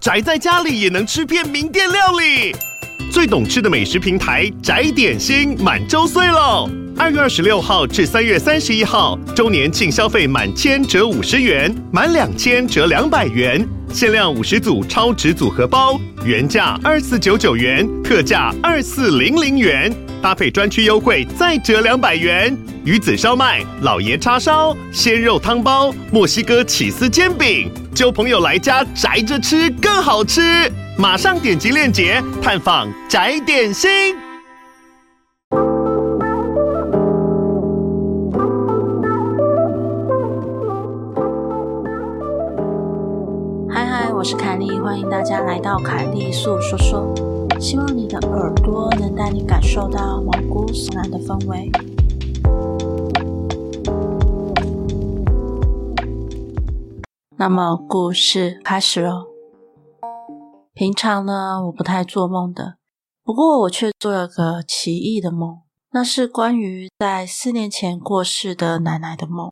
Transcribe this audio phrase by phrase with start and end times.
[0.00, 2.54] 宅在家里也能吃遍名店料理。
[3.10, 6.70] 最懂吃的美食平台宅点心满周岁喽！
[6.96, 19.92] 二月二十六号至三月三十一号，周年庆消费满千折五十元，满两千折两百元，限量五十组超值组合包，原价二四九九元，特价二四零零元，
[20.22, 22.56] 搭配专区优惠再折两百元。
[22.84, 30.70] 鱼子烧麦、老爷叉烧、鲜肉汤包、墨西哥起司煎饼，揪朋友来家宅着吃更好吃。
[30.96, 33.90] 马上点击链接探访宅点心。
[44.30, 47.14] 是凯莉，欢迎大家来到凯莉素说说。
[47.58, 51.70] 希望你的耳朵能带你感受到毛骨悚然的氛围。
[57.38, 59.28] 那么，故事开始喽。
[60.74, 62.76] 平常呢，我不太做梦的，
[63.24, 65.62] 不过我却做了个奇异的梦，
[65.92, 69.50] 那是关于在四年前过世的奶奶的梦。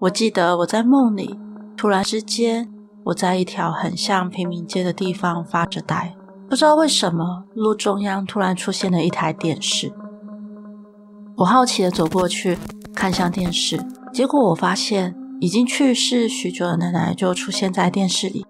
[0.00, 1.34] 我记得我在梦里，
[1.74, 2.70] 突然之间，
[3.04, 6.14] 我在一条很像平民街的地方发着呆，
[6.48, 9.92] 不知道为什么，路中央突然出现了一台电视。
[11.36, 12.58] 我好奇的走过去，
[12.94, 18.46] 看向电视，结果我发现已经去世许久的奶奶就出现在电视里。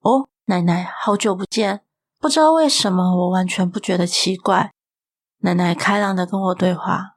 [0.00, 0.28] 哦。
[0.46, 1.82] 奶奶，好久不见！
[2.20, 4.72] 不知道为什么，我完全不觉得奇怪。
[5.42, 7.12] 奶奶开朗的跟我对话。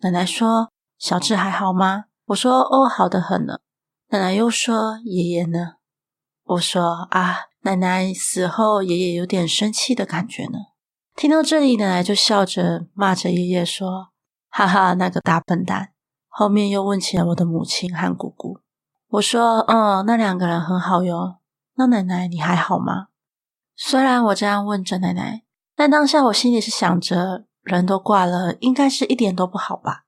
[0.00, 3.60] 奶奶说：“小智还好吗？”我说：“哦，好的很呢。”
[4.12, 5.76] 奶奶又说：“爷爷呢？”
[6.48, 10.58] 我说：“啊，奶奶死后，爷爷有点生气的感觉呢。”
[11.14, 14.08] 听到这里，奶奶就笑着骂着爷爷说
[14.48, 15.90] ：“哈哈，那个大笨蛋！”
[16.28, 18.60] 后面又问起了我的母亲和姑姑。
[19.08, 21.36] 我说：“嗯，那两个人很好哟。”
[21.76, 23.08] 那奶奶你还好吗？
[23.76, 25.42] 虽然我这样问着奶奶，
[25.76, 30.04] 但当下我心里是想着，人都挂了，应该是一点都不好吧。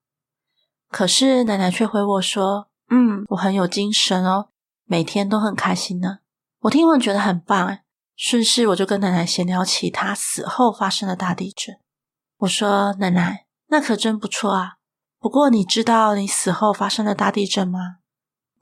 [0.88, 4.48] 可是奶奶却回我说：“嗯，我很有精神哦，
[4.86, 6.19] 每天都很开心呢。”
[6.60, 7.84] 我听完觉得很棒哎，
[8.16, 11.78] 顺势我就跟奶奶闲聊起她死后发生的大地震。
[12.38, 14.74] 我说：“奶奶，那可真不错啊。
[15.18, 17.96] 不过你知道你死后发生的大地震吗？”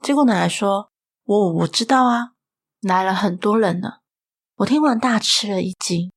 [0.01, 0.91] 结果奶奶说
[1.25, 2.31] ：“我我知道啊。”
[2.81, 3.95] 来了很多人呢，
[4.57, 6.11] 我听完大吃了一惊，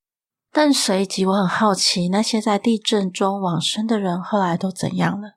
[0.52, 5.32] 但随即我很好奇，那些在地震中往生的人后来都怎样了？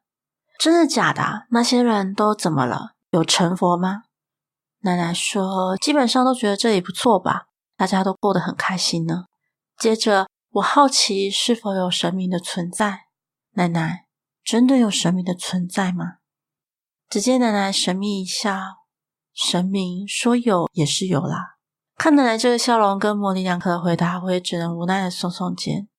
[0.60, 1.48] 真的假的？
[1.50, 2.92] 那些人都怎么了？
[3.10, 4.04] 有成佛吗？
[4.86, 9.26] 奶奶说，基本上都觉得这里不错吧，大家都过得很开心呢。
[9.80, 13.08] 接着我好奇是否有神明的存在？
[13.54, 14.06] 奶奶，
[14.44, 16.18] 真的有神明的存在吗？
[17.10, 18.56] 只见奶奶神秘一笑。
[19.34, 21.58] 神明说有也是有啦，
[21.98, 25.90] 看奶奶这个笑容跟模棱两可的回答，我也只能无奈的耸耸肩。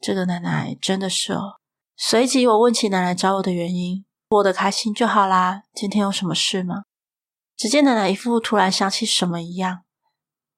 [0.00, 1.60] 这个奶奶真的是哦。
[1.94, 5.62] 随即我问起奶奶找我的原因，过得开心就好啦。
[5.74, 6.82] 今天有什么事吗？
[7.56, 9.80] 只见奶奶一副突然想起什么一样。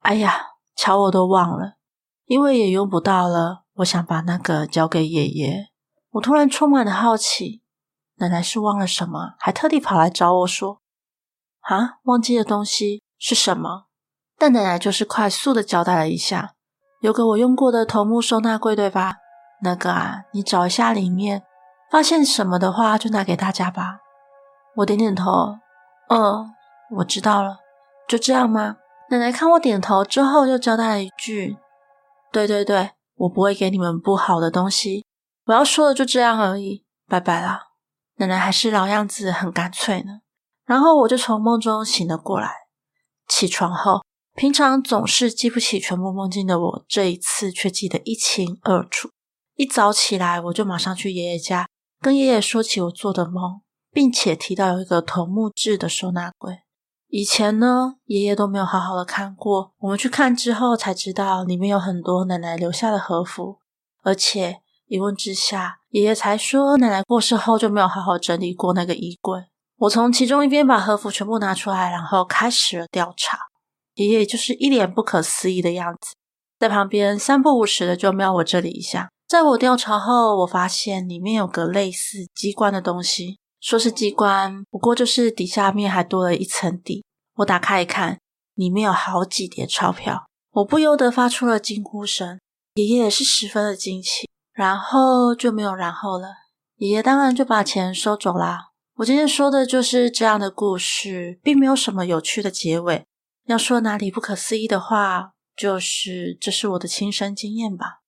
[0.00, 1.76] 哎呀，瞧我都忘了，
[2.26, 3.64] 因为也用不到了。
[3.76, 5.68] 我想把那个交给爷爷。
[6.12, 7.62] 我突然充满了好奇，
[8.16, 10.80] 奶奶是忘了什么，还特地跑来找我说。
[11.60, 13.86] 啊，忘记的东西是什么？
[14.38, 16.54] 但奶奶就是快速的交代了一下，
[17.00, 19.16] 有个我用过的头目收纳柜，对吧？
[19.62, 21.42] 那个啊，你找一下里面，
[21.90, 23.98] 发现什么的话就拿给大家吧。
[24.76, 25.58] 我点点头，
[26.08, 26.54] 嗯，
[26.96, 27.58] 我知道了。
[28.08, 28.76] 就这样吗？
[29.10, 31.56] 奶奶看我点头之后，又交代了一句：
[32.32, 35.04] 对对对，我不会给你们不好的东西。
[35.46, 37.62] 我要说的就这样而已，拜拜啦。
[38.16, 40.20] 奶奶还是老样子，很干脆呢。
[40.64, 42.50] 然后我就从梦中醒了过来。
[43.28, 44.02] 起床后，
[44.34, 49.10] 平常总是记不起全部梦境的我，这一次却记得一清二楚。
[49.54, 51.68] 一早起来，我就马上去爷爷家，
[52.00, 56.60] 跟爷爷说起我做的梦，并且提到有一个桐木制的收纳柜。
[57.16, 59.72] 以前呢，爷爷都没有好好的看过。
[59.78, 63.56] 我们去看之后才知道，里面有很多奶奶留下的和服。
[64.02, 69.40] 而且一问之下，爷爷才说，奶奶过世后就没有好好整理过那个衣柜。
[69.78, 73.38] 我从其中一边把和服全部拿出来，然后开始了调查。
[73.94, 76.14] 爷爷就是一脸不可思议的样子，
[76.58, 79.08] 在旁边三不五时的就瞄我这里一下。
[79.26, 87.05] 在我调查后，我发现里面有个类似机关的东西，说是机关，不过就是底下面还多了一层底。
[87.36, 88.18] 我打开一看，
[88.54, 92.40] 里面有好几叠钞票，我不由得发出了惊呼声。
[92.76, 96.28] 爷爷也是十分的惊奇，然后就没有然后了。
[96.76, 98.70] 爷爷当然就把钱收走啦。
[98.96, 103.04] 我今天说的就是这样的故事，并没有什么有趣的结尾。
[103.44, 108.00] 要说哪里不可思议的话，就是这是我的亲身经验吧。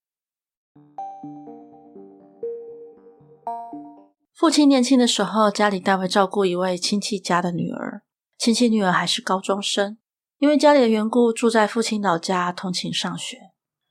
[4.34, 8.02] 父亲年轻的时候，家里代为照顾一位亲戚家的女儿，
[8.38, 9.98] 亲戚女儿还是高中生，
[10.38, 13.36] 因为家里的缘故，住在父亲老家通勤上学。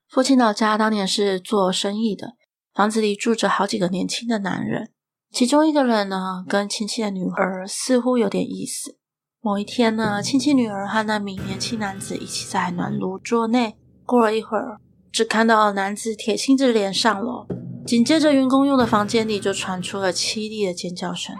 [0.10, 2.36] 父亲老家当年是做生意的，
[2.74, 4.92] 房子里住着好几个年轻的男人，
[5.34, 8.98] 其中一个人呢，跟亲戚的女儿似乎有点意思。
[9.42, 14.80] 某一天呢，亲戚女儿和那名年轻男子一起在暖炉桌内，过了一会儿，
[15.12, 17.46] 只看到男子铁青着脸上楼。
[17.86, 21.36] 紧接着，员工用的房间里就传出了凄厉的尖叫声。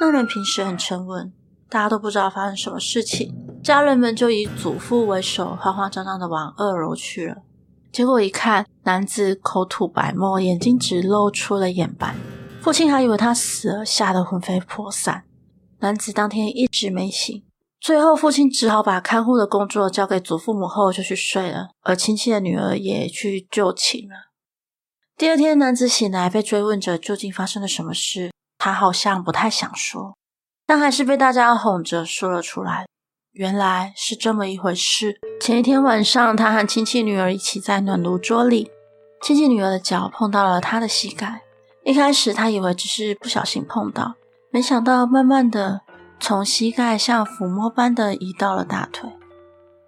[0.00, 1.32] 那人平时很沉稳，
[1.72, 3.34] 大家都不知道发生什么事情。
[3.64, 7.36] 家人们就以祖父为首，慌慌张张的往二楼去了。
[7.90, 12.14] 结果一看，男子口吐白沫，眼睛只露出了眼白。
[12.60, 15.24] 父亲还以为他死了，吓得魂飞魄散。
[15.78, 17.42] 男子当天一直没醒，
[17.80, 24.32] 最后父亲只好把看护的工作交给祖父母后就去睡了，而亲戚的女儿也去就寝了。
[25.16, 28.30] 第二天，男子醒来，被追问着究竟发生了什么事。
[28.58, 30.14] 他好像不太想说，
[30.72, 32.86] 但还是被大家哄着说了出来。
[33.32, 38.70] 原来是这么一回事：前一天晚上，他和亲戚女儿一起在暖炉桌里，
[39.20, 41.42] 亲戚女儿的脚碰到了他的膝盖。
[41.84, 44.14] 一开始，他以为只是不小心碰到，
[44.50, 45.82] 没想到慢慢的
[46.18, 49.10] 从膝盖像抚摸般的移到了大腿。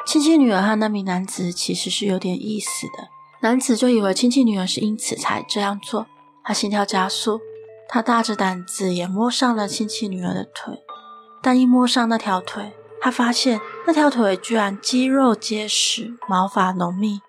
[0.05, 3.09] 亲戚女儿和那名男子其实是有点意思的。
[3.41, 6.07] 男子就以为亲戚女儿是因此才这样做，
[6.45, 7.41] 他心跳加速，
[7.89, 10.83] 他大着胆子也摸上了亲戚女儿的腿，
[11.43, 17.21] 但一摸上那条腿，他发现那条腿居然肌肉结实，毛发浓密，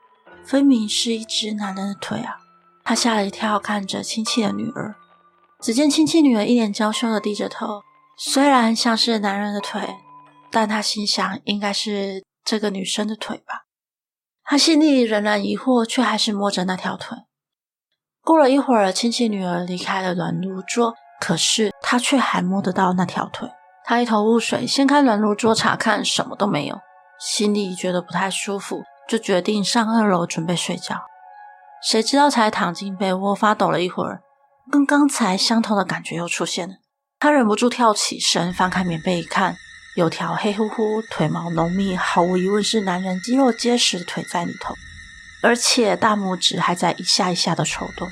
[0.44, 2.38] 分明是一只男人的腿啊！
[2.84, 4.96] 他吓了一跳，看着亲戚的女儿，
[5.60, 7.82] 只见亲戚女儿一脸娇羞的低着头，
[8.18, 9.98] 虽然像是男人的腿，
[10.52, 13.66] 但他心想应该是这个女生的腿吧。
[14.44, 17.18] 他心里仍然疑惑，却还是摸着那条腿。
[18.26, 23.48] 过了一会儿，亲戚女儿离开了暖炉桌，可是她却还摸得到那条腿。
[23.84, 26.76] 她一头雾水，掀开暖炉桌查看，什么都没有，
[27.20, 31.04] 心里觉得不太舒服，就决定上二楼准备睡觉。
[31.88, 34.22] 谁知道才躺进被窝，发抖了一会儿，
[34.72, 36.74] 跟刚才相同的感觉又出现了。
[37.20, 39.56] 她忍不住跳起身，翻开棉被一看。
[39.96, 44.74] 有条黑乎乎、腿毛浓密，毫无疑问是男人肌肉结实的腿在里头，
[45.46, 48.10] 而且大拇指还在一下一下的抽动，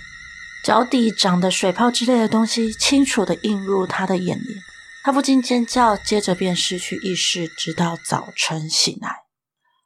[0.64, 4.60] 脚底长的水泡之类的东西清楚的映入他的眼帘，
[5.04, 9.24] 他不禁尖叫，接着便失去意识，直到早晨醒来。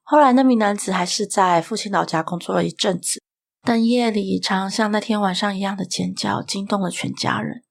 [0.04, 3.22] 后来那名男子还是在父亲老家工作了一阵子，
[3.64, 7.64] 但夜里常像那天晚上一样的尖叫，惊动了全家人。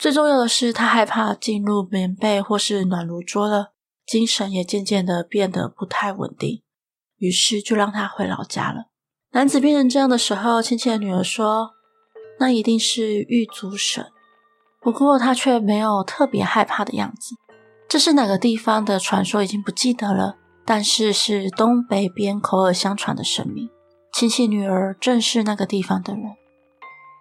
[0.00, 3.74] 最重要的是，他害怕进入棉被或是暖炉桌了，
[4.04, 6.64] 精神也渐渐的变得不太稳定，
[7.18, 8.86] 于是就让他回老家了。
[9.34, 11.70] 男子变成这样的时候，亲戚的女儿说
[12.38, 14.06] ：“那一定是狱卒神。”
[14.78, 17.34] 不过他却没有特别害怕的样子。
[17.88, 20.36] 这是哪个地方的传说已经不记得了，
[20.66, 23.70] 但是是东北边口耳相传的神明。
[24.12, 26.24] 亲戚女儿正是那个地方的人。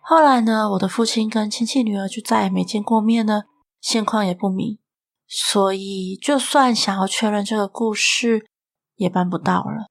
[0.03, 3.43] 后来呢，我的父亲跟亲戚女儿就再也没见过面了，
[3.79, 4.79] 现况也不明，
[5.27, 8.45] 所以就算想要确认这个故事，
[8.95, 9.90] 也办不到了。